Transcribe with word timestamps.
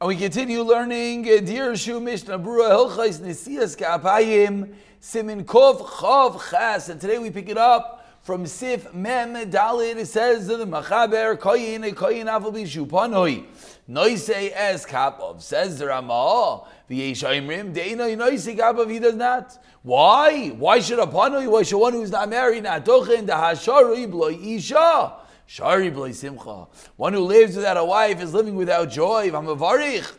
And 0.00 0.06
we 0.06 0.14
continue 0.14 0.62
learning 0.62 1.24
uh, 1.24 1.40
Dirshu 1.42 2.00
Mishnah 2.00 2.38
Berurah 2.38 2.88
Hilchais 2.88 3.18
Nesias 3.18 3.76
Kapayim 3.76 4.72
Simin 5.00 5.44
Kov 5.44 5.80
Chav 5.80 6.40
Chas. 6.50 6.88
And 6.88 7.00
today 7.00 7.18
we 7.18 7.32
pick 7.32 7.48
it 7.48 7.58
up 7.58 8.06
from 8.22 8.46
Sif 8.46 8.94
Mem 8.94 9.34
Dalit. 9.50 9.96
It 9.96 10.06
says 10.06 10.46
the 10.46 10.58
Machaber 10.58 11.36
Koyin 11.36 11.82
Koyin 11.94 12.26
Avabi 12.26 12.62
Shupanoi 12.62 13.44
Noise 13.88 14.30
Es 14.54 14.86
Kapov. 14.86 15.42
Says 15.42 15.80
the 15.80 15.86
Ramah 15.86 16.62
V'yesh 16.88 17.24
Aimrim 17.24 17.74
Deina 17.74 18.16
Noise 18.16 18.54
Kapov. 18.56 18.88
He 18.88 19.00
does 19.00 19.16
not. 19.16 19.58
Why? 19.82 20.50
Why 20.50 20.78
should 20.78 21.00
a 21.00 21.06
Panoi? 21.06 21.50
Why 21.50 21.64
should 21.64 21.78
one 21.78 21.94
who's 21.94 22.12
not 22.12 22.28
married 22.28 22.62
not 22.62 22.84
Tochin 22.84 23.26
the 23.26 23.32
Hasharui 23.32 24.08
Bloy 24.08 24.38
Isha? 24.40 25.26
Shari 25.50 25.90
b'lei 25.90 26.14
simcha. 26.14 26.66
One 26.96 27.14
who 27.14 27.20
lives 27.20 27.56
without 27.56 27.78
a 27.78 27.84
wife 27.84 28.20
is 28.20 28.34
living 28.34 28.54
without 28.54 28.90
joy. 28.90 29.30
V'hamavarich. 29.30 30.14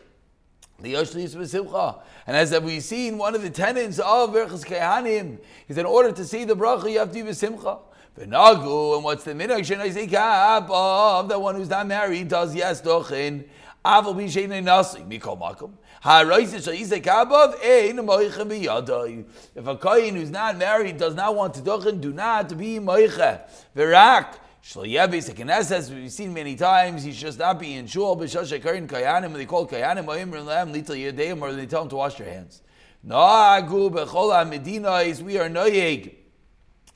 And 0.82 2.36
as 2.36 2.60
we've 2.60 2.82
seen, 2.82 3.16
one 3.16 3.36
of 3.36 3.42
the 3.42 3.50
tenets 3.50 4.00
of 4.00 4.30
Berchas 4.30 4.64
Kehanim 4.64 5.38
is 5.68 5.78
in 5.78 5.86
order 5.86 6.10
to 6.10 6.24
see 6.24 6.42
the 6.44 6.56
bracha, 6.56 6.90
you 6.90 6.98
have 6.98 7.12
to 7.12 7.22
be 7.22 7.32
simcha. 7.32 7.78
V'nagu, 8.18 8.96
and 8.96 9.04
what's 9.04 9.22
the 9.22 9.32
minhag 9.32 9.60
shenai 9.60 10.68
of 10.68 11.28
the 11.28 11.38
one 11.38 11.54
who's 11.54 11.68
not 11.68 11.86
married 11.86 12.26
does 12.26 12.52
yes 12.52 12.82
dochin. 12.82 13.44
Aval 13.84 14.16
b'shenai 14.16 14.64
nasi 14.64 15.00
mikol 15.00 15.38
makom. 15.38 15.74
Ha'roises 16.00 16.66
shayisek 16.66 17.04
abav 17.04 17.54
ein 17.62 17.98
moicha 17.98 18.44
biyadai. 18.44 19.26
If 19.54 19.66
a 19.66 19.76
kohen 19.76 20.16
who's 20.16 20.30
not 20.30 20.56
married 20.56 20.96
does 20.96 21.14
not 21.14 21.36
want 21.36 21.54
to 21.54 21.60
dochin, 21.60 22.00
do 22.00 22.12
not 22.12 22.58
be 22.58 22.80
moicha. 22.80 23.42
V'rak. 23.76 24.38
Shloyebis 24.62 25.34
Knesset, 25.34 25.90
we've 25.90 26.12
seen 26.12 26.34
many 26.34 26.54
times, 26.54 27.02
he 27.02 27.12
should 27.12 27.38
not 27.38 27.58
be 27.58 27.74
in 27.74 27.86
shul, 27.86 28.16
b'shosh 28.16 28.60
kayanim, 28.60 29.22
when 29.22 29.32
they 29.32 29.46
call 29.46 29.66
kayanim, 29.66 30.04
ma'im 30.04 30.44
lam 30.44 30.72
lital 30.72 30.96
yedeim, 30.96 31.40
or 31.40 31.52
they 31.52 31.66
tell 31.66 31.82
him 31.82 31.88
to 31.88 31.96
wash 31.96 32.16
their 32.16 32.30
hands. 32.30 32.62
Na'agu 33.06 33.90
medina 34.50 34.96
is 34.96 35.22
we 35.22 35.38
are 35.38 35.48
noyeg. 35.48 36.14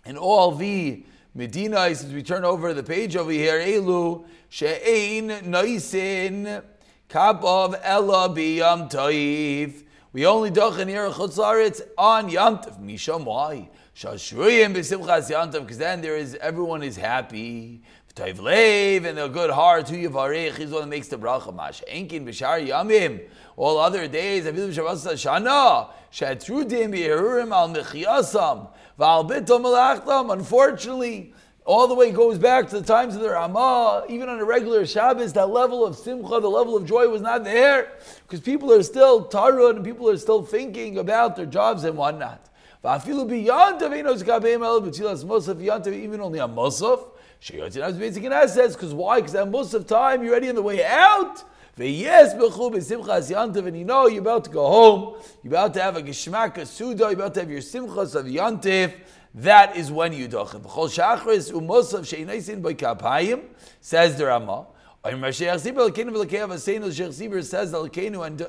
And 0.04 0.18
all 0.18 0.52
the 0.52 1.04
Medina, 1.36 1.80
as 1.80 2.06
we 2.06 2.22
turn 2.22 2.44
over 2.44 2.72
the 2.72 2.82
page 2.84 3.16
over 3.16 3.32
here, 3.32 3.58
Elu, 3.58 4.24
she'ein 4.50 5.28
noisin, 5.28 6.62
kapav 7.08 7.80
ella 7.82 8.28
biyam 8.28 8.88
toiv. 8.88 9.82
We 10.12 10.26
only 10.26 10.50
doch 10.50 10.76
here 10.76 11.10
chutzaritz 11.10 11.80
on 11.98 12.30
yantiv. 12.30 12.80
Misham, 12.80 13.24
why? 13.24 13.68
Shashruyim 13.94 14.74
b'simchas 14.74 15.30
yantav, 15.30 15.60
because 15.62 15.78
then 15.78 16.00
there 16.00 16.16
is 16.16 16.34
everyone 16.40 16.82
is 16.82 16.96
happy. 16.96 17.80
V'tayv 18.12 18.38
leiv 18.38 19.04
and 19.06 19.20
a 19.20 19.28
good 19.28 19.50
heart. 19.50 19.88
Who 19.88 19.96
yivarech? 19.96 20.56
The 20.56 20.66
one 20.66 20.82
that 20.82 20.88
makes 20.88 21.06
the 21.06 21.16
bracha. 21.16 21.54
Mash 21.54 21.80
enkin 21.88 22.24
b'shar 22.24 22.66
yamim. 22.66 23.22
All 23.56 23.78
other 23.78 24.08
days, 24.08 24.46
avilu 24.46 24.74
b'shavas 24.74 25.06
shana. 25.14 25.90
Shatrudim 26.12 26.92
b'yerurim 26.92 27.52
al 27.52 27.68
mechiyasam. 27.68 28.68
V'al 28.98 29.30
bitom 29.30 29.62
malachtam. 29.62 30.32
Unfortunately, 30.32 31.32
all 31.64 31.86
the 31.86 31.94
way 31.94 32.10
goes 32.10 32.36
back 32.36 32.68
to 32.70 32.80
the 32.80 32.84
times 32.84 33.14
of 33.14 33.22
the 33.22 33.30
Ramah, 33.30 34.06
even 34.08 34.28
on 34.28 34.40
a 34.40 34.44
regular 34.44 34.84
Shabbos, 34.84 35.32
that 35.34 35.48
level 35.48 35.86
of 35.86 35.96
simcha, 35.96 36.40
the 36.40 36.50
level 36.50 36.76
of 36.76 36.84
joy 36.84 37.08
was 37.08 37.22
not 37.22 37.42
there, 37.42 37.92
because 38.26 38.40
people 38.40 38.70
are 38.70 38.82
still 38.82 39.26
tarud 39.28 39.76
and 39.76 39.84
people 39.84 40.10
are 40.10 40.18
still 40.18 40.42
thinking 40.42 40.98
about 40.98 41.36
their 41.36 41.46
jobs 41.46 41.84
and 41.84 41.96
whatnot. 41.96 42.50
Va'afilu 42.84 43.26
beyond 43.26 43.80
Tavinos 43.80 44.22
Kabeim 44.22 44.62
El 44.62 44.82
B'tzilas 44.82 45.24
Musaf, 45.24 45.58
beyond 45.58 45.86
even 45.86 46.20
only 46.20 46.38
a 46.38 46.46
Musaf. 46.46 47.02
Sheyotin 47.40 47.98
basic 47.98 48.24
in 48.24 48.32
assets, 48.32 48.74
because 48.74 48.92
why? 48.92 49.20
Because 49.20 49.34
at 49.34 49.50
Musaf 49.50 49.86
time, 49.86 50.22
you're 50.22 50.32
ready 50.32 50.50
on 50.50 50.54
the 50.54 50.60
way 50.60 50.84
out. 50.84 51.42
Yes, 51.78 52.34
b'chu 52.34 52.74
b'simchas 52.74 53.32
yantiv, 53.32 53.66
and 53.66 53.78
you 53.78 53.86
know 53.86 54.06
you're 54.06 54.20
about 54.20 54.44
to 54.44 54.50
go 54.50 54.66
home. 54.66 55.16
You're 55.42 55.54
about 55.54 55.72
to 55.74 55.82
have 55.82 55.96
a 55.96 56.02
geshmak, 56.02 56.58
a 56.58 56.66
suda. 56.66 57.04
You're 57.04 57.14
about 57.14 57.32
to 57.34 57.40
have 57.40 57.50
your 57.50 57.62
simchas 57.62 58.14
of 58.14 58.26
yantiv. 58.26 58.92
That 59.34 59.76
is 59.76 59.90
when 59.90 60.12
you 60.12 60.28
dochim. 60.28 60.60
B'chol 60.60 60.90
shachris 60.90 61.50
u'mosav 61.52 62.06
she'inaisin 62.06 62.62
kapayim, 62.62 63.44
says 63.80 64.18
the 64.18 64.26
Ramah. 64.26 64.66
Says 65.06 65.66
and, 65.66 65.78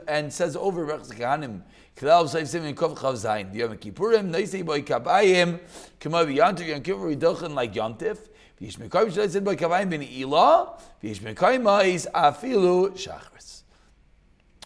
and 0.07 0.33
says 0.33 0.55
over 0.55 0.87
Rechz 0.87 1.11
Kahanim 1.11 1.63
Like. 1.97 2.11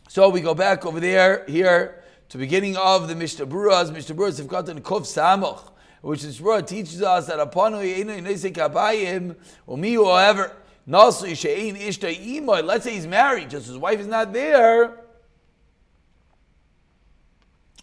So 0.07 0.29
we 0.29 0.41
go 0.41 0.55
back 0.55 0.85
over 0.87 0.99
there 0.99 1.45
here 1.47 2.03
to 2.29 2.37
beginning 2.39 2.75
of 2.77 3.07
the 3.07 3.15
Mishnah 3.15 3.45
Buras. 3.45 3.93
Mishnah 3.93 4.15
Buras 4.15 4.39
have 4.39 4.47
gotten 4.47 4.81
Kov 4.81 5.01
Samoch, 5.01 5.71
which 6.01 6.23
is 6.23 6.39
Burah 6.39 6.65
teaches 6.65 7.03
us 7.03 7.27
that 7.27 7.39
upon 7.39 7.73
Yeinu 7.73 8.23
Neisei 8.23 8.51
Kabayim 8.51 9.35
Umi 9.67 9.93
whoever 9.93 10.55
Nasu 10.87 11.33
Shein 11.33 11.77
Ishta. 11.79 12.65
Let's 12.65 12.85
say 12.85 12.93
he's 12.95 13.05
married, 13.05 13.51
just 13.51 13.67
his 13.67 13.77
wife 13.77 13.99
is 13.99 14.07
not 14.07 14.33
there. 14.33 15.08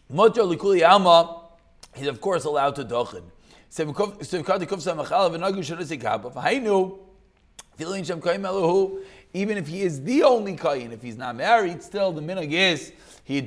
Motor 0.08 0.42
likuli 0.42 0.88
alma, 0.88 1.42
he's 1.94 2.06
of 2.06 2.20
course 2.20 2.44
allowed 2.44 2.76
to 2.76 2.84
dochin. 2.84 3.22
Even 9.34 9.58
if 9.58 9.66
he 9.66 9.82
is 9.82 10.02
the 10.04 10.22
only 10.22 10.56
kain, 10.56 10.92
if 10.92 11.02
he's 11.02 11.16
not 11.16 11.34
married, 11.34 11.82
still 11.82 12.12
the 12.12 12.22
minhag 12.22 12.52
is 12.52 12.92
he 13.24 13.42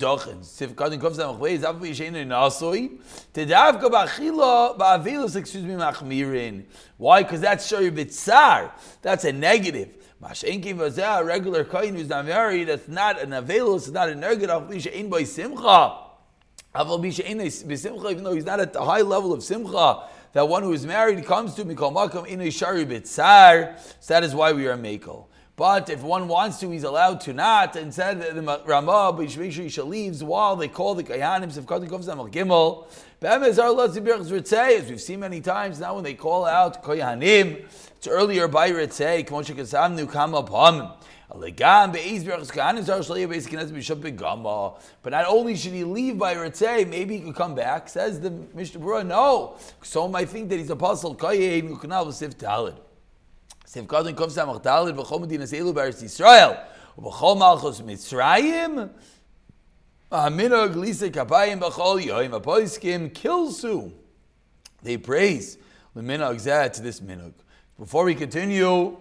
machmirin. 5.78 6.66
Why? 6.98 7.24
Because 7.24 7.42
that's 7.42 7.66
shari 7.66 7.90
bitzar. 7.90 8.72
That's 9.02 9.24
a 9.24 9.32
negative. 9.32 9.96
A 10.22 11.24
regular 11.24 11.64
kain 11.64 11.96
who's 11.96 12.10
not 12.10 12.26
married. 12.26 12.66
That's 12.66 12.90
not 12.90 13.22
an 13.22 13.30
avilus. 13.30 13.88
It's 13.88 13.92
not 13.92 14.10
a 14.10 15.26
simcha 15.26 16.09
even 16.76 18.24
though 18.24 18.34
he's 18.34 18.46
not 18.46 18.60
at 18.60 18.74
the 18.74 18.84
high 18.84 19.02
level 19.02 19.34
of 19.34 19.44
simcha, 19.44 20.08
that 20.34 20.48
one 20.48 20.62
who 20.62 20.74
is 20.74 20.86
married 20.86 21.26
comes 21.26 21.56
to 21.56 21.66
mikol 21.66 21.92
makam 21.92 22.28
in 22.28 22.42
a 22.42 22.52
shari 22.52 22.86
bitzar. 22.86 23.80
So 24.00 24.14
that 24.14 24.24
is 24.24 24.36
why 24.36 24.54
we 24.54 24.68
are 24.68 24.78
makel. 24.78 25.26
But 25.56 25.90
if 25.90 26.04
one 26.04 26.30
wants 26.30 26.60
to, 26.62 26.70
he's 26.70 26.84
allowed 26.84 27.20
to 27.22 27.34
not. 27.34 27.76
And 27.76 27.94
said 27.94 28.22
the 28.22 28.62
Ramah, 28.66 29.14
but 29.18 29.38
make 29.38 29.52
sure 29.52 29.66
he 29.66 29.82
leaves 29.82 30.24
while 30.24 30.56
they 30.56 30.70
call 30.70 30.96
the 30.96 31.04
kayanim 31.04 31.52
sefkatim 31.52 31.90
kov 31.90 32.06
samach 32.06 32.32
gimel. 32.32 32.88
As 33.22 34.90
we've 34.90 35.02
seen 35.02 35.20
many 35.20 35.42
times 35.42 35.80
now, 35.82 35.96
when 35.96 36.06
they 36.06 36.14
call 36.14 36.46
out 36.46 36.82
kayanim, 36.82 37.66
it's 37.98 38.08
earlier 38.08 38.48
by 38.48 38.72
ritzei. 38.72 39.28
Kasamnu 39.28 40.10
kama 40.10 40.44
pam. 40.44 40.94
But 41.32 41.42
not 45.12 45.26
only 45.28 45.56
should 45.56 45.74
he 45.74 45.84
leave 45.84 46.18
by 46.18 46.34
Ritzay, 46.34 46.90
maybe 46.90 47.18
he 47.18 47.24
could 47.24 47.36
come 47.36 47.54
back. 47.54 47.88
Says 47.88 48.20
the 48.20 48.32
Mishnah 48.32 48.80
Berurah, 48.80 49.06
no. 49.06 49.56
Some 49.84 50.12
might 50.12 50.30
think 50.30 50.50
that 50.50 50.58
he's 50.58 50.72
apostle. 50.72 51.14
Sif 53.70 53.86
Kadin 53.86 54.16
Kov 54.16 54.32
Samach 54.32 54.64
Talid 54.64 54.96
B'chol 54.98 55.22
Medina 55.22 55.44
Seilu 55.44 55.72
Beres 55.72 56.02
Yisrael 56.02 56.58
B'chol 57.00 57.38
Malchus 57.38 57.82
Mitzrayim 57.82 58.90
Aminog 60.12 60.76
Lisa 60.76 61.12
Kapayim 61.12 61.60
B'chol 61.60 62.02
Yoim 62.04 62.32
Apoiskim 62.42 63.12
Kilsu. 63.12 63.92
They 64.82 64.98
praise 64.98 65.60
the 65.94 66.02
minhag 66.02 66.38
zeh 66.38 66.74
to 66.74 66.82
this 66.82 67.00
minhag. 67.00 67.34
Before 67.78 68.04
we 68.06 68.16
continue, 68.16 68.98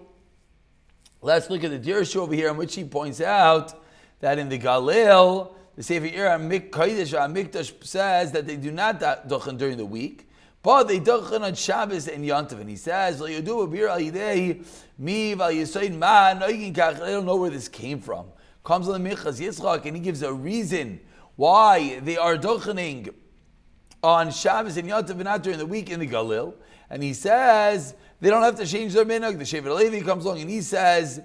Let's 1.20 1.50
look 1.50 1.64
at 1.64 1.70
the 1.70 1.78
Dirshu 1.78 2.16
over 2.16 2.34
here, 2.34 2.48
in 2.48 2.56
which 2.56 2.74
he 2.76 2.84
points 2.84 3.20
out 3.20 3.82
that 4.20 4.38
in 4.38 4.48
the 4.48 4.58
Galil, 4.58 5.52
the 5.74 5.82
Sefer 5.82 6.06
Ir 6.06 6.38
Mikdash 6.38 7.84
says 7.84 8.32
that 8.32 8.46
they 8.46 8.56
do 8.56 8.70
not 8.70 9.00
duchen 9.00 9.58
during 9.58 9.76
the 9.76 9.86
week, 9.86 10.28
but 10.62 10.84
they 10.84 11.00
duchen 11.00 11.42
on 11.42 11.54
Shabbos 11.54 12.08
and 12.08 12.24
Yontav. 12.24 12.60
And 12.60 12.70
he 12.70 12.76
says, 12.76 13.18
They 13.18 13.40
don't 13.40 13.66
know 17.26 17.36
where 17.36 17.50
this 17.50 17.68
came 17.68 18.00
from. 18.00 18.26
Comes 18.64 18.88
on 18.88 19.02
the 19.02 19.10
Minchas 19.10 19.40
Yitzchak, 19.40 19.86
and 19.86 19.96
he 19.96 20.02
gives 20.02 20.22
a 20.22 20.32
reason 20.32 21.00
why 21.36 22.00
they 22.00 22.16
are 22.16 22.36
duchening 22.36 23.12
on 24.02 24.30
Shabbos 24.30 24.76
and 24.76 24.88
Yontav 24.88 25.10
and 25.10 25.24
not 25.24 25.42
during 25.42 25.58
the 25.58 25.66
week 25.66 25.90
in 25.90 26.00
the 26.00 26.06
Galil. 26.06 26.54
And 26.90 27.02
he 27.02 27.12
says, 27.12 27.94
they 28.20 28.30
don't 28.30 28.42
have 28.42 28.56
to 28.56 28.66
change 28.66 28.94
their 28.94 29.04
minhag. 29.04 29.38
The 29.38 29.44
Shevet 29.44 29.74
Levi 29.76 30.04
comes 30.04 30.24
along 30.24 30.40
and 30.40 30.50
he 30.50 30.60
says, 30.60 31.20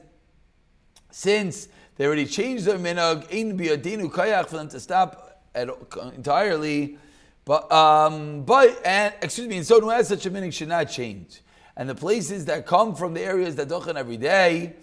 since 1.12 1.68
they 1.96 2.06
already 2.06 2.26
changed 2.26 2.66
their 2.66 2.78
minhag, 2.78 3.32
ein 3.34 3.58
biadinu 3.58 4.12
kayak 4.12 4.48
for 4.48 4.58
them 4.58 4.68
to 4.70 4.80
stop 4.80 5.42
at, 5.54 5.70
entirely. 6.16 6.98
But 7.46 7.72
um, 7.72 8.44
but 8.44 8.82
and 8.86 9.14
excuse 9.22 9.48
me, 9.48 9.58
and 9.58 9.66
so 9.66 9.80
who 9.82 9.90
has 9.90 10.08
such 10.08 10.26
a 10.26 10.32
minhag 10.32 10.54
should 10.54 10.70
not 10.70 10.86
change. 10.86 11.42
And 11.76 11.90
the 11.90 11.96
places 11.96 12.46
that 12.46 12.66
come 12.66 12.96
from 12.96 13.14
the 13.14 13.22
areas 13.22 13.56
that 13.56 13.68
dochan 13.68 13.96
every 13.96 14.18
day, 14.18 14.76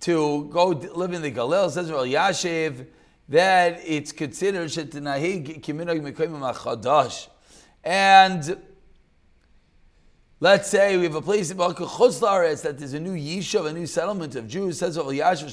to 0.00 0.48
go 0.50 0.68
live 0.68 1.12
in 1.12 1.22
the 1.22 1.32
Galil, 1.32 1.70
says 1.70 1.90
Rav 1.90 2.06
Yashiv, 2.06 2.86
that 3.28 3.80
it's 3.84 4.10
considered 4.12 4.70
shetinahig 4.70 5.60
kiminag 5.60 6.00
mekoyim 6.00 6.40
chadash. 6.54 7.28
And 7.84 8.56
let's 10.40 10.68
say 10.70 10.96
we 10.96 11.04
have 11.04 11.14
a 11.14 11.20
place 11.20 11.50
in 11.50 11.58
Chutz 11.58 12.62
that 12.62 12.78
there's 12.78 12.94
a 12.94 13.00
new 13.00 13.14
yishuv, 13.14 13.66
a 13.66 13.72
new 13.72 13.86
settlement 13.86 14.34
of 14.34 14.48
Jews. 14.48 14.78
Says. 14.78 14.96
We 14.96 15.18
don't 15.18 15.44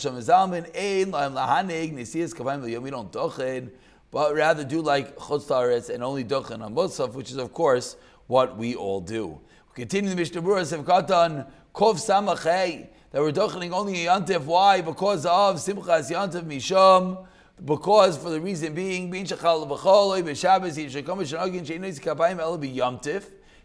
dochin, 3.11 3.71
but 4.09 4.33
rather 4.33 4.63
do 4.63 4.81
like 4.81 5.17
Chutz 5.17 5.89
and 5.89 6.01
only 6.03 6.23
dochin 6.23 6.61
on 6.63 6.73
Musaf, 6.73 7.13
which 7.13 7.31
is 7.31 7.37
of 7.37 7.51
course 7.53 7.97
what 8.27 8.57
we 8.57 8.75
all 8.75 9.01
do. 9.01 9.41
We 9.69 9.81
continue 9.81 10.09
the 10.09 10.15
Mishnah 10.15 10.41
Berurah 10.41 10.83
Sevkatan 10.83 11.45
Kov 11.73 11.95
Samachei 11.95 12.87
that 13.11 13.21
we're 13.21 13.33
dochening 13.33 13.71
only 13.71 14.05
Yantif. 14.05 14.45
Why? 14.45 14.79
Because 14.79 15.25
of 15.25 15.57
Simchas 15.57 16.09
Yantif 16.09 16.45
Misham 16.45 17.27
because 17.63 18.17
for 18.17 18.29
the 18.29 18.41
reason 18.41 18.73
being, 18.73 19.09
bin 19.09 19.25
shachal 19.25 19.67
b'choloi 19.67 20.21
b'shabbos 20.23 20.77
yishakam 20.77 21.19
b'shanogin 21.19 21.65
sheinois 21.65 21.99
kapayim 22.01 22.39
el 22.39 22.57
b'yomtiv 22.57 23.23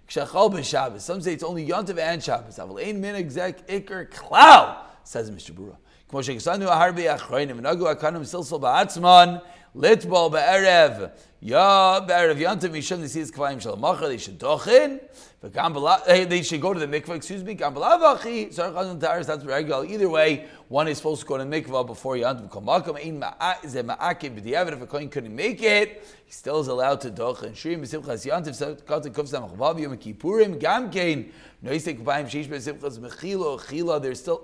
k'shachal 0.09 0.53
b'shabbos. 0.53 1.01
Some 1.01 1.21
say 1.21 1.33
it's 1.33 1.43
only 1.43 1.67
yomtiv 1.67 1.99
and 1.99 2.23
Shabbos. 2.23 2.59
Avol 2.59 2.85
ein 2.85 3.01
min 3.01 3.17
exek 3.17 3.67
iker 3.67 4.09
klau 4.09 4.77
says 5.03 5.31
Mr. 5.31 5.51
Bura. 5.51 5.77
Kmo 6.11 6.21
shekasanu 6.21 6.69
aharbi 6.69 7.13
achroinim 7.19 7.61
v'nagu 7.61 7.93
akanim 7.93 8.23
silsol 8.23 8.61
ba'atzman 8.61 9.43
Litbol 9.77 10.31
be'erev. 10.33 11.13
Ya 11.41 12.01
be'erev 12.01 12.37
yantiv 12.37 12.71
mishum 12.71 13.01
nisis 13.01 13.31
kavayim 13.31 13.61
shel 13.61 13.77
macha. 13.77 14.09
They 14.09 14.19
should 14.19 14.39
tochin. 14.39 15.01
They 15.43 16.43
should 16.43 16.61
go 16.61 16.75
to 16.75 16.81
the 16.81 16.87
mikvah, 16.87 17.17
excuse 17.17 17.43
me. 17.43 17.55
That's 17.55 19.45
regular. 19.47 19.87
Either 19.87 20.11
way, 20.11 20.45
one 20.69 20.87
is 20.87 20.99
supposed 20.99 21.23
to 21.23 21.27
go 21.27 21.39
to 21.39 21.45
the 21.45 21.51
mikvah 21.63 21.87
before 21.87 22.17
yantiv 22.17 22.51
kamakam. 22.51 23.03
Ein 23.03 23.21
ma'azeh 23.21 23.83
ma'akim 23.83 24.39
b'diavet 24.39 24.73
If 24.75 24.83
a 24.83 24.87
kohen 24.87 25.09
couldn't 25.09 25.35
make 25.35 25.63
it, 25.63 26.05
he 26.27 26.33
still 26.33 26.61
is 26.61 26.69
allowed 26.69 27.01
to 27.01 27.11
tochin. 27.11 27.53
Shrim 27.53 27.81
b'simchas 27.81 28.27
yantiv 28.27 28.83
katzik 28.83 29.15
kuf 29.15 29.31
samach 29.31 29.57
vav 29.57 29.81
yom 29.81 29.97
kippurim 29.97 30.61
gamkein. 30.61 31.31
Noisek 31.65 32.03
kavayim 32.03 32.27
sheish 32.27 32.47
b'simchas 32.47 32.99
mechilo 32.99 33.59
chila. 33.59 33.99
There's 34.03 34.21
still 34.21 34.43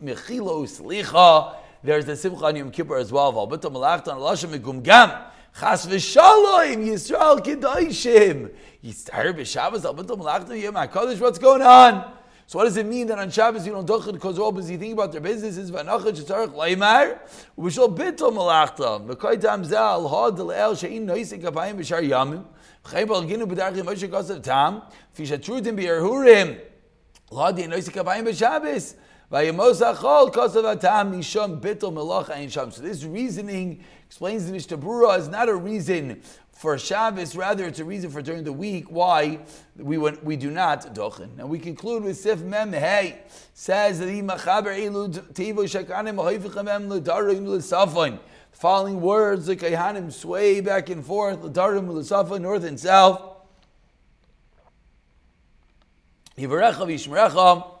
mechilo 0.00 0.66
slicha. 0.68 1.56
There's 1.84 2.04
the 2.04 2.16
simcha 2.16 2.44
on 2.44 2.56
Yom 2.56 2.70
Kippur 2.70 2.96
as 2.96 3.10
well. 3.10 3.32
V'albita 3.32 3.70
malachtan 3.70 4.16
alashem 4.16 4.56
megumgam. 4.56 5.24
Chas 5.58 5.86
v'shalom 5.86 6.86
Yisrael 6.86 7.40
kedoshim. 7.44 8.50
Yistar 8.84 9.34
b'Shabbos 9.34 9.82
albita 9.82 10.16
malachtan 10.16 10.60
Yom 10.60 10.74
HaKadosh. 10.74 11.18
What's 11.20 11.38
going 11.38 11.62
on? 11.62 12.12
So 12.46 12.58
what 12.58 12.64
does 12.64 12.76
it 12.76 12.84
mean 12.86 13.06
that 13.06 13.18
on 13.18 13.30
Shabbos 13.30 13.66
you 13.66 13.72
don't 13.72 13.88
dochid 13.88 14.12
because 14.12 14.38
all 14.38 14.52
busy 14.52 14.76
thinking 14.76 14.92
about 14.92 15.10
their 15.10 15.20
businesses? 15.20 15.70
V'anachad 15.70 16.16
shetzarech 16.16 16.54
leimar 16.54 17.18
u'b'shol 17.58 17.96
bitol 17.96 18.32
malachtam 18.32 19.06
v'koy 19.08 19.40
tam 19.40 19.64
zal 19.64 20.06
had 20.06 20.38
l'el 20.38 20.76
she'in 20.76 21.06
noisik 21.06 21.42
apayim 21.42 21.76
b'shar 21.76 22.02
yamim 22.06 22.44
v'chay 22.84 23.06
balginu 23.06 23.46
b'darchim 23.46 23.84
moshe 23.84 24.08
kosav 24.08 24.42
tam 24.42 24.82
v'fi 25.16 25.26
shatrutim 25.26 25.76
b'yerhurim 25.76 26.58
l'hadi 27.30 27.66
noisik 27.68 27.94
apayim 27.94 28.26
b'Shabbos 28.26 28.96
so 29.32 29.38
this 32.82 33.04
reasoning 33.04 33.82
explains 34.06 34.44
the 34.44 34.52
Mishnah 34.52 34.76
Berurah 34.76 35.18
is 35.18 35.28
not 35.28 35.48
a 35.48 35.54
reason 35.54 36.20
for 36.52 36.76
Shabbos, 36.76 37.34
rather 37.34 37.64
it's 37.64 37.78
a 37.78 37.84
reason 37.84 38.10
for 38.10 38.20
during 38.20 38.44
the 38.44 38.52
week 38.52 38.90
why 38.90 39.38
we 39.78 39.96
we 39.96 40.36
do 40.36 40.50
not 40.50 40.94
dochen. 40.94 41.30
And 41.38 41.48
we 41.48 41.58
conclude 41.58 42.04
with 42.04 42.18
Sif 42.18 42.42
Mem 42.42 42.74
Hey 42.74 43.20
says 43.54 44.00
that 44.00 44.10
he 44.10 44.20
machaber 44.20 44.78
elud 44.78 45.32
tivo 45.32 45.64
shakanim 45.64 46.16
hoifechamem 46.16 46.88
l'darim 46.90 47.46
l'safon. 47.46 48.18
Following 48.50 49.00
words 49.00 49.46
the 49.46 49.56
kayhanim 49.56 50.12
sway 50.12 50.60
back 50.60 50.90
and 50.90 51.02
forth 51.06 51.42
l'darim 51.42 51.88
l'safon 51.88 52.42
north 52.42 52.64
and 52.64 52.78
south. 52.78 53.22
Yivarecha 56.36 56.84
v'yishmerecha 56.86 57.80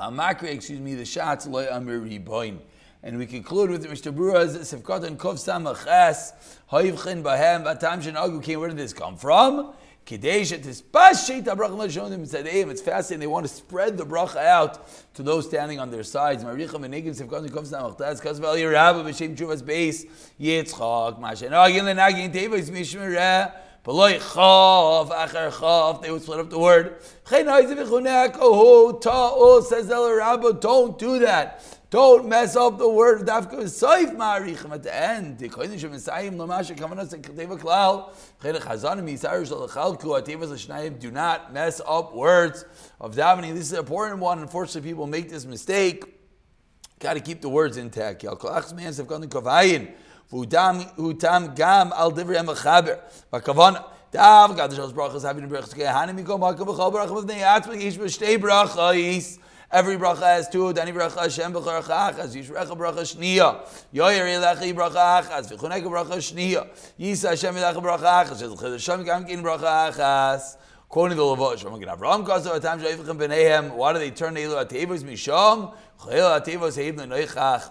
excuse 0.00 0.80
me, 0.80 0.94
the 0.94 1.04
shots 1.04 1.46
loy 1.46 1.66
amir 1.70 2.00
riboin. 2.00 2.58
And 3.02 3.18
we 3.18 3.26
conclude 3.26 3.70
with 3.70 3.84
Mr. 3.86 4.14
Berurah's 4.14 4.56
Sivkot 4.56 5.04
and 5.04 5.18
Kov 5.18 5.34
Samachas, 5.34 6.32
Hoivchin 6.70 7.22
Bahem, 7.22 7.64
Batam 7.64 8.02
Shenagu 8.02 8.42
came. 8.42 8.60
Where 8.60 8.68
did 8.68 8.78
this 8.78 8.92
come 8.92 9.16
from? 9.16 9.74
It's 10.10 10.80
fasting. 10.90 11.44
They 13.18 13.26
want 13.26 13.46
to 13.46 13.52
spread 13.52 13.98
the 13.98 14.06
bracha 14.06 14.36
out 14.36 14.88
to 15.14 15.22
those 15.22 15.46
standing 15.46 15.78
on 15.80 15.90
their 15.90 16.02
sides. 16.02 16.42
Lenagin 23.84 24.20
Tevis 24.20 25.50
Mishmereh. 25.52 26.02
They 26.02 26.10
would 26.10 26.22
split 26.22 26.40
up 26.40 26.50
the 26.50 26.58
word. 26.58 27.00
Says 29.64 29.88
don't 30.60 30.98
do 30.98 31.18
that. 31.20 31.64
Don't 31.90 32.28
mess 32.28 32.54
up 32.54 32.76
the 32.76 32.86
word 32.86 33.26
dafka 33.26 33.62
saif 33.62 34.14
ma'arichim 34.14 34.72
at 34.72 34.82
the 34.82 34.94
end. 34.94 35.38
The 35.38 35.48
koyin 35.48 35.78
shem 35.80 35.90
mesayim 35.92 36.36
lamasha 36.36 36.76
kavanas 36.76 37.14
and 37.14 37.22
keteva 37.24 37.58
klal. 37.58 38.10
Chen 38.42 38.56
chazan 38.56 39.00
misar 39.00 39.46
shal. 39.46 40.90
Do 40.90 41.10
not 41.10 41.54
mess 41.54 41.80
up 41.86 42.14
words 42.14 42.66
of 43.00 43.14
davening. 43.14 43.54
This 43.54 43.64
is 43.64 43.72
an 43.72 43.78
important 43.78 44.20
one. 44.20 44.40
Unfortunately, 44.40 44.90
people 44.90 45.06
make 45.06 45.30
this 45.30 45.46
mistake. 45.46 46.04
Got 46.98 47.14
to 47.14 47.20
keep 47.20 47.40
the 47.40 47.48
words 47.48 47.78
intact. 47.78 48.22
Yal 48.22 48.36
kolachs 48.36 48.74
man 48.76 48.92
sev 48.92 49.06
gone 49.06 49.22
kavayin. 49.22 49.90
Hutam 50.32 51.54
gam 51.54 51.92
al 51.94 52.12
divrei 52.12 52.44
mechaber. 52.44 52.98
Vakavana. 53.32 53.84
Dav 54.10 54.56
gadashos 54.56 54.92
brachas 54.92 55.22
having 55.22 55.48
brachas 55.48 55.74
kehanim 55.74 56.18
mikom 56.18 56.40
hakav 56.40 56.66
b'chol 56.66 56.92
brachas 56.92 57.24
v'nei 57.24 57.42
atzmik 57.42 57.82
ish 57.82 57.98
b'shtei 57.98 58.38
brachas. 58.38 59.38
Every 59.70 59.96
bracha 59.98 60.22
has 60.22 60.48
two. 60.48 60.72
Dani 60.72 60.92
bracha 60.94 61.20
Hashem 61.20 61.52
b'characha 61.52 62.14
achas. 62.14 62.34
Yishrecha 62.34 62.76
bracha 62.76 63.02
shniya. 63.02 63.60
Yoyer 63.92 64.26
elecha 64.26 64.74
bracha 64.74 65.22
achas. 65.22 65.52
V'chuneka 65.52 65.84
bracha 65.84 66.16
shniya. 66.16 66.66
Yisa 66.98 67.28
Hashem 67.30 67.54
elecha 67.54 67.82
bracha 67.82 68.24
achas. 68.24 68.42
Yizchid 68.42 68.72
Hashem 68.72 69.04
gam 69.04 69.24
kin 69.26 69.42
bracha 69.42 69.92
achas. 69.92 70.56
Quoting 70.88 71.18
the 71.18 71.22
Lavosh, 71.22 71.62
Ginav 71.62 72.00
Ram 72.00 72.24
Kasav 72.24 72.54
Atam 72.56 72.80
Shaifachim 72.80 73.18
B'neihem. 73.18 73.74
Why 73.74 73.92
do 73.92 73.98
they 73.98 74.10
turn 74.10 74.36
Eilu 74.36 74.56
Atevos 74.64 75.02
Misham? 75.02 75.74
Chayil 76.00 76.40
Atevos 76.40 76.78
Heib 76.78 76.96
Neichach. 76.96 77.70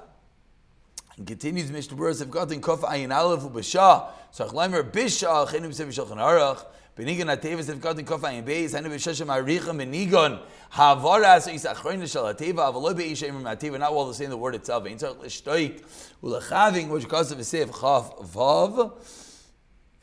And 1.17 1.25
continues 1.25 1.71
Mishnah 1.71 1.97
Berurah 1.97 2.19
have 2.19 2.29
gotten 2.29 2.61
Kof 2.61 2.81
Ayin 2.81 3.15
Aleph 3.15 3.41
Ubashah. 3.41 4.09
So 4.29 4.47
Achlaimer 4.47 4.83
Bishah 4.83 5.47
Chenim 5.47 5.73
Sev 5.73 5.87
Shulchan 5.87 6.17
Aruch. 6.17 6.63
Benigan 6.95 7.35
Ateva 7.35 7.65
have 7.65 7.81
gotten 7.81 8.05
Kof 8.05 8.19
Ayin 8.19 8.43
Beis. 8.43 8.73
Hanu 8.73 8.89
Bishashem 8.89 9.25
Aricha 9.25 9.73
Benigan. 9.75 10.39
Havaras 10.73 11.51
Is 11.51 11.65
Achroin 11.65 12.07
Shal 12.07 12.31
Ateva. 12.31 12.71
Avalo 12.71 12.93
Beishem 12.93 13.41
Ateva. 13.41 13.79
Not 13.79 13.95
while 13.95 14.13
saying 14.13 14.29
the 14.29 14.37
word 14.37 14.53
itself. 14.53 14.85
Ein 14.85 14.97
L'Shtoik 14.97 15.83
Ulachaving 16.21 16.89
which 16.89 17.07
causes 17.09 17.31
of 17.31 17.39
a 17.39 17.43
Sev 17.43 17.71
Chaf 17.71 18.15
Vav. 18.19 18.91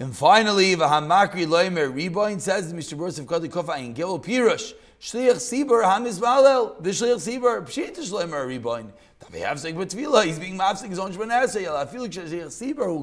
And 0.01 0.17
finally, 0.17 0.75
Vahamakri 0.75 1.47
Loimer 1.47 1.95
Reboin 1.95 2.41
says 2.41 2.73
Mr. 2.73 2.99
Berurah 2.99 3.17
have 3.19 3.27
gotten 3.29 3.51
Kof 3.51 3.67
Ayin 3.67 3.95
Gil 3.95 4.19
Pirush. 4.19 4.75
Shliach 5.01 5.37
Sibur 5.37 5.85
Hamizbalel. 5.85 6.83
The 6.83 6.91
Shliach 6.91 7.39
Sibur 7.39 7.65
Pshit 7.65 7.97
Shloimer 7.99 8.49
Reboin. 8.49 8.91
He's 9.33 10.39
being 10.39 10.59
mafsik 10.59 10.91
his 10.91 10.99
own 10.99 11.13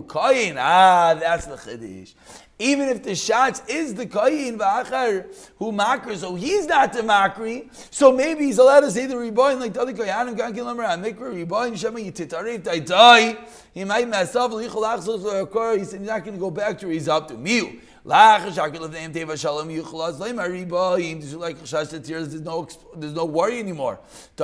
koyin. 0.03 0.55
Ah, 0.57 1.15
that's 1.19 1.45
the 1.45 1.55
chiddush. 1.55 2.13
Even 2.59 2.89
if 2.89 3.01
the 3.01 3.15
shots 3.15 3.63
is 3.67 3.95
the 3.95 4.05
koyin 4.05 4.57
v'achar 4.57 5.25
who 5.57 5.71
makri, 5.71 6.15
so 6.15 6.35
he's 6.35 6.67
not 6.67 6.93
the 6.93 7.01
makri. 7.01 7.67
So 7.91 8.11
maybe 8.11 8.45
he's 8.45 8.59
allowed 8.59 8.81
to 8.81 8.91
say 8.91 9.07
the 9.07 9.17
reborn 9.17 9.59
like 9.59 9.73
the 9.73 9.81
other 9.81 9.93
koyanim 9.93 10.37
kan 10.37 10.53
kilomer 10.53 10.85
amikra 10.85 11.33
reborn 11.33 11.75
shema 11.75 11.99
yititarif 11.99 12.85
die. 12.85 13.37
He 13.73 13.83
might 13.83 14.07
mess 14.07 14.35
up. 14.35 14.51
He 14.51 14.69
said 14.69 15.79
he's 15.79 15.93
not 15.93 16.23
going 16.23 16.33
to 16.35 16.39
go 16.39 16.51
back 16.51 16.77
to. 16.79 16.87
He's 16.87 17.07
up 17.07 17.27
to 17.29 17.33
miu. 17.35 17.79
There's 18.03 18.57
no 22.41 22.67
there's 22.95 23.13
no 23.13 23.25
worry 23.25 23.59
anymore. 23.59 23.99
He's 24.35 24.39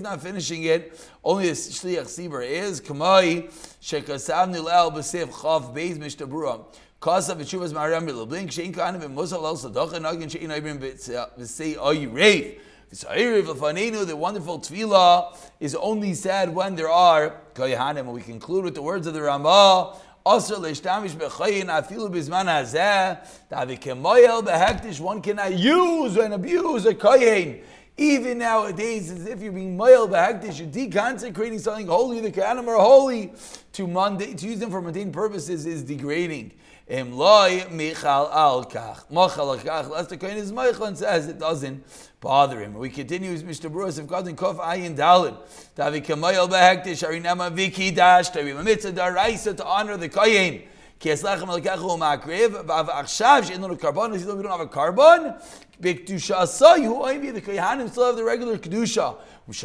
not 0.00 0.20
finishing 0.20 0.62
it. 0.62 1.10
Only 1.24 1.48
the 1.48 1.54
Shliach 1.54 2.06
Sibur 2.06 2.46
is 2.48 2.80
Kamai 2.80 3.50
Shekasav 3.82 4.54
Nilel 4.54 4.92
B'Sev 4.92 5.30
Chav 5.30 5.74
Beis 5.74 5.98
Mishtabura. 5.98 6.64
Kasa 7.00 7.34
v'shuvas 7.34 7.72
ma'aram 7.72 8.06
b'lblink 8.08 8.52
shein 8.52 8.72
kahanim 8.72 9.02
v'musal 9.02 9.42
el 9.42 9.56
sadocha 9.56 9.98
nagin 9.98 10.28
shein 10.30 10.50
oibrim 10.50 10.78
v'sei 10.78 11.76
oy 11.78 12.06
reif. 12.06 12.60
The 12.92 14.14
wonderful 14.14 14.60
tefillah 14.60 15.34
is 15.58 15.74
only 15.74 16.14
said 16.14 16.54
when 16.54 16.76
there 16.76 16.90
are 16.90 17.34
koyahanim. 17.54 18.00
And 18.00 18.12
we 18.12 18.20
conclude 18.20 18.64
with 18.64 18.74
the 18.74 18.82
words 18.82 19.06
of 19.06 19.14
the 19.14 19.22
Ramah. 19.22 19.96
Also, 20.24 20.60
leishtamish 20.60 21.16
bechayin 21.16 21.66
afilu 21.66 22.08
bizman 22.12 22.46
hazeh. 22.46 23.18
Davi 23.50 23.78
kemoyel 23.78 24.42
behektish. 24.42 25.00
One 25.00 25.20
cannot 25.20 25.52
use 25.52 26.16
and 26.16 26.34
abuse 26.34 26.86
a 26.86 26.94
koyin. 26.94 27.62
Even 27.96 28.38
nowadays, 28.38 29.10
as 29.10 29.26
if 29.26 29.42
you're 29.42 29.52
being 29.52 29.76
moyel 29.76 30.08
behektish, 30.08 30.60
you're 30.60 30.68
deconsecrating 30.68 31.60
something 31.60 31.86
holy. 31.86 32.20
The 32.20 32.30
kohanim 32.30 32.68
are 32.68 32.78
holy. 32.78 33.32
To, 33.72 33.86
mundane, 33.86 34.36
to 34.36 34.46
use 34.46 34.60
them 34.60 34.70
for 34.70 34.80
mundane 34.80 35.12
purposes 35.12 35.66
is 35.66 35.82
degrading. 35.82 36.52
Im 36.92 37.16
loy 37.16 37.64
michal 37.70 38.28
al 38.30 38.66
kach. 38.66 39.06
Mochal 39.10 39.56
al 39.56 39.56
kach. 39.56 39.88
Lester 39.88 40.18
Kohen 40.18 40.36
is 40.36 40.52
moichal 40.52 40.88
and 40.88 40.98
says 40.98 41.26
it 41.26 41.38
doesn't 41.38 41.82
bother 42.20 42.60
him. 42.60 42.74
We 42.74 42.90
continue 42.90 43.32
with 43.32 43.48
Mr. 43.48 43.72
Bruce 43.72 43.96
of 43.96 44.06
God 44.06 44.28
in 44.28 44.36
Kof 44.36 44.58
Ayin 44.58 44.94
Dalin. 44.94 45.34
Tavi 45.74 46.02
kamayel 46.02 46.50
behektish 46.50 47.02
arinama 47.02 47.50
viki 47.50 47.94
dash. 47.96 48.28
Tavi 48.28 48.52
mamitzah 48.52 48.92
daraisa 48.92 49.56
to 49.56 49.64
honor 49.64 49.96
the 49.96 50.10
Kohen. 50.10 50.64
Ki 50.98 51.08
eslachem 51.08 51.48
al 51.48 51.62
kach 51.62 51.78
hu 51.78 51.96
makriv. 51.96 52.62
Vav 52.66 52.90
achshav 52.90 53.48
she'in 53.48 53.62
lo 53.62 53.74
karbon. 53.74 54.12
We 54.12 54.18
don't 54.18 54.44
have 54.44 54.60
a 54.60 54.66
carbon, 54.66 55.34
bikdusha 55.80 56.42
asay 56.42 56.84
hu 56.84 56.96
oivi. 56.96 57.32
The 57.32 57.40
Kohanim 57.40 57.88
still 57.88 58.04
have 58.04 58.16
the 58.16 58.24
regular 58.24 58.58
kedusha. 58.58 59.16
Of 59.52 59.60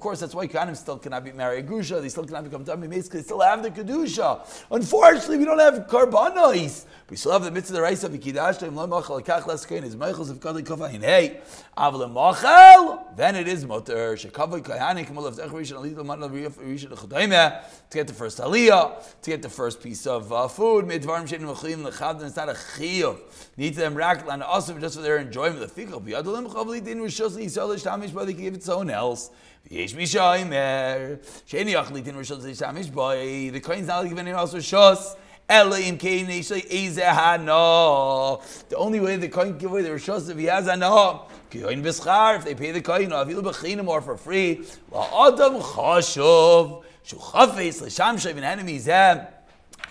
course, 0.00 0.20
that's 0.20 0.34
why 0.34 0.46
Kanim 0.46 0.76
still 0.76 0.98
cannot 0.98 1.24
be 1.24 1.32
married. 1.32 1.66
Grusha, 1.66 2.00
they 2.00 2.08
still 2.08 2.24
cannot 2.24 2.44
become 2.44 2.64
Tami 2.64 2.88
because 2.88 3.08
they 3.08 3.22
still 3.22 3.40
have 3.40 3.62
the 3.62 3.70
Kedusha. 3.70 4.40
Unfortunately, 4.70 5.38
we 5.38 5.44
don't 5.44 5.58
have 5.58 5.86
Karbanos. 5.86 6.86
We 7.08 7.16
still 7.16 7.32
have 7.32 7.42
the 7.42 7.50
mitzvah 7.50 7.74
the 7.74 7.82
rice 7.82 8.04
of 8.04 8.12
Ikidash, 8.12 8.62
Lo 8.72 8.86
Machal, 8.86 9.20
Kach 9.20 9.84
is 9.84 9.96
Mechels 9.96 10.30
of 10.30 10.38
Kadai 10.38 10.62
Kofahin. 10.62 11.02
Hey, 11.02 11.40
Machal, 11.76 13.04
then 13.16 13.34
it 13.34 13.48
is 13.48 13.64
Motor, 13.64 14.14
Shekavai 14.14 14.62
Kayanik, 14.62 15.08
Mulav 15.08 15.34
Zecharish, 15.34 15.76
and 15.76 15.96
Alito 15.96 16.04
Matna 16.04 16.30
Rish 16.30 16.84
and 16.84 16.92
Chodayme, 16.92 17.64
to 17.90 17.98
get 17.98 18.06
the 18.06 18.12
first 18.12 18.38
Aliyah, 18.38 19.20
to 19.22 19.30
get 19.30 19.42
the 19.42 19.48
first 19.48 19.82
piece 19.82 20.06
of 20.06 20.32
uh, 20.32 20.46
food, 20.46 20.84
Midvarm 20.84 21.26
Shem 21.26 21.42
Machlim, 21.42 21.84
Lechavdan, 21.84 22.26
it's 22.26 22.36
not 22.36 22.48
a 22.48 22.52
Chiyuv. 22.52 23.18
Need 23.56 23.74
them 23.74 23.94
rack, 23.94 24.24
and 24.30 24.44
also 24.44 24.78
just 24.78 24.94
for 24.94 25.02
their 25.02 25.18
enjoyment. 25.18 25.60
The 25.60 25.82
Fikal, 25.82 26.00
Biadalim 26.00 26.52
Chavli, 26.52 26.84
Din 26.84 26.98
Rishos, 26.98 27.36
Ishtamish 27.68 28.12
by, 28.12 28.24
they 28.24 28.34
can 28.34 28.42
give 28.42 28.54
it 28.54 28.60
to 28.60 28.66
someone 28.66 28.90
else. 28.90 29.30
Yesh 29.68 29.94
Mishaymer, 29.94 31.18
Sheni 31.46 31.74
Achli, 31.80 32.02
Din 32.02 32.14
Rishos, 32.16 32.42
Ishtamish 32.42 32.90
by, 32.92 33.50
the 33.52 33.60
coin's 33.60 33.86
not 33.86 34.08
given 34.08 34.26
him 34.26 34.36
also 34.36 34.58
Shos. 34.58 35.16
The 35.50 35.56
only 38.76 39.00
way 39.00 39.16
the 39.16 39.28
coin 39.28 39.48
can 39.48 39.58
give 39.58 39.72
away 39.72 39.82
the 39.82 39.88
rishos 39.88 40.30
if 40.30 40.38
he 40.38 40.44
has 40.44 40.68
anah. 40.68 41.22
Koyin 41.50 41.82
b'schar 41.82 42.36
if 42.36 42.44
they 42.44 42.54
pay 42.54 42.70
the 42.70 42.80
koyin 42.80 43.10
or 43.10 43.24
avilu 43.26 43.42
b'chinim 43.42 43.88
or 43.88 44.00
for 44.00 44.16
free. 44.16 44.64
La'adam 44.92 45.60
chashuv 45.60 46.84
shuchafes 47.04 47.80
l'sham 47.82 48.14
shayvin 48.14 48.44
enemy. 48.44 48.78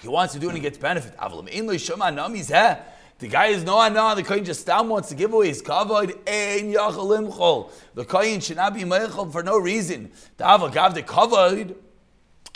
He 0.02 0.08
wants 0.08 0.32
to 0.32 0.40
do 0.40 0.48
and 0.48 0.56
he 0.56 0.62
gets 0.62 0.78
benefit. 0.78 1.18
Avlam 1.18 1.50
in 1.50 1.68
l'shama 1.68 2.10
nami 2.16 2.40
zeh. 2.40 2.80
The 3.20 3.28
guy 3.28 3.48
is 3.48 3.66
no 3.66 3.80
anah. 3.80 4.16
The 4.16 4.24
kohen 4.24 4.46
just 4.46 4.66
down 4.66 4.88
wants 4.88 5.10
to 5.10 5.16
give 5.16 5.34
away 5.34 5.50
his 5.50 5.62
kavod. 5.62 6.12
Ein 6.26 6.74
yachalim 6.74 7.32
chol. 7.32 7.70
The 7.94 8.06
kohen 8.06 8.40
should 8.40 8.56
not 8.58 8.74
be 8.74 8.82
meichel 8.84 9.30
for 9.32 9.44
no 9.44 9.58
reason. 9.58 10.12
The 10.38 10.46
avagav 10.46 10.94
the 10.94 11.04
kavod. 11.04 11.76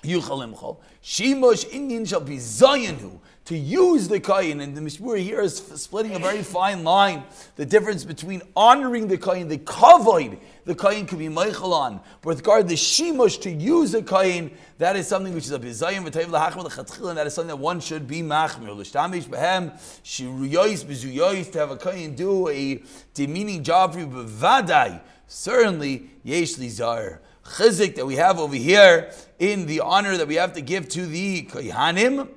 Yuchalimcho. 0.03 0.77
Shimush 1.03 1.69
Indian 1.69 2.05
shall 2.05 2.21
be 2.21 2.37
Zayanu. 2.37 3.19
To 3.45 3.57
use 3.57 4.07
the 4.07 4.21
Kayin, 4.21 4.61
and 4.61 4.75
the 4.75 4.79
Mishmur 4.79 5.19
here 5.19 5.41
is 5.41 5.57
splitting 5.57 6.15
a 6.15 6.19
very 6.19 6.43
fine 6.43 6.85
line. 6.85 7.23
The 7.57 7.65
difference 7.65 8.05
between 8.05 8.41
honoring 8.55 9.09
the 9.09 9.17
Kayin, 9.17 9.49
the 9.49 9.57
Kavoid, 9.57 10.39
the 10.63 10.73
Kayin 10.73 11.05
could 11.05 11.19
be 11.19 11.27
Meichel 11.27 11.73
on. 11.73 11.99
But 12.21 12.29
with 12.29 12.37
regard 12.37 12.69
the 12.69 12.75
Shimush, 12.75 13.41
to 13.41 13.51
use 13.51 13.91
the 13.91 14.01
Kayin, 14.01 14.53
that 14.77 14.95
is 14.95 15.09
something 15.09 15.33
which 15.33 15.43
is 15.43 15.51
a 15.51 15.59
Bizayim, 15.59 16.07
V'tayv 16.07 16.29
L'Hachma 16.29 16.61
L'Chatchil, 16.63 17.09
and 17.09 17.17
that 17.17 17.27
is 17.27 17.33
something 17.33 17.49
that 17.49 17.57
one 17.57 17.81
should 17.81 18.07
be 18.07 18.21
Machmir. 18.21 18.73
L'Shtamish 18.73 19.25
Behem, 19.25 19.73
Shiruyois, 20.05 20.85
Bizuyois, 20.85 21.51
to 21.51 21.59
have 21.59 21.71
a 21.71 21.75
Kayin 21.75 22.15
do 22.15 22.47
a 22.47 22.81
demeaning 23.13 23.61
job 23.61 23.91
for 23.93 23.99
you, 23.99 24.07
but 24.07 24.27
Vadai, 24.27 25.01
certainly, 25.27 26.11
Yesh 26.23 26.55
Lizar 26.55 27.19
chizik 27.43 27.95
that 27.95 28.05
we 28.05 28.15
have 28.15 28.39
over 28.39 28.55
here 28.55 29.11
in 29.37 29.65
the 29.65 29.81
honor 29.81 30.15
that 30.15 30.29
we 30.29 30.35
have 30.35 30.53
to 30.53 30.61
give 30.61 30.87
to 30.87 31.05
the 31.05 31.43
Kohanim. 31.43 32.29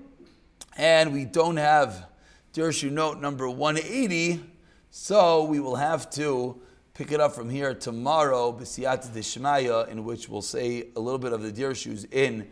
And 0.79 1.15
we 1.15 1.25
don't 1.25 1.57
have 1.57 2.07
Dirshu 2.53 2.91
note 2.91 3.19
number 3.19 3.49
180, 3.49 4.43
so 4.91 5.45
we 5.45 5.59
will 5.59 5.77
have 5.77 6.11
to 6.11 6.61
pick 6.93 7.13
it 7.13 7.21
up 7.21 7.35
from 7.35 7.49
here 7.49 7.75
tomorrow, 7.75 8.53
B'siyat 8.53 9.09
Dishmaya, 9.09 9.89
in 9.89 10.05
which 10.05 10.29
we'll 10.29 10.43
say 10.43 10.89
a 10.95 11.01
little 11.01 11.19
bit 11.19 11.33
of 11.33 11.43
the 11.43 11.51
Dirshus 11.51 12.11
in 12.13 12.51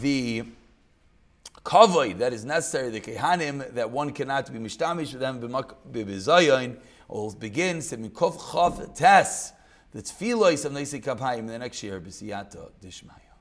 the 0.00 0.44
kavod 1.64 2.16
that 2.18 2.32
is 2.32 2.46
necessary, 2.46 2.88
the 2.88 3.00
kehanim, 3.00 3.70
that 3.74 3.90
one 3.90 4.10
cannot 4.10 4.50
be 4.50 4.58
mishtamish 4.58 5.12
with 5.12 5.20
them 5.20 5.40
b'bizayin, 5.40 6.78
will 7.08 7.30
begin, 7.32 7.78
semikov 7.78 8.38
chav 8.38 8.94
tes, 8.94 9.52
the 9.92 10.02
tefillah 10.02 10.52
is 10.52 10.64
of 10.64 10.72
Kapayim 10.72 11.46
the 11.46 11.58
next 11.58 11.82
year, 11.82 12.00
B'siyata 12.00 12.70
Dishmaya. 12.82 13.25